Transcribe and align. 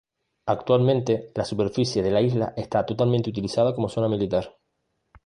Actualmente 0.47 1.31
la 1.35 1.43
superficie 1.45 2.01
de 2.01 2.09
la 2.09 2.21
isla 2.21 2.55
está 2.57 2.83
totalmente 2.87 3.29
utilizada 3.29 3.75
como 3.75 3.87
zona 3.87 4.09
militar. 4.09 4.57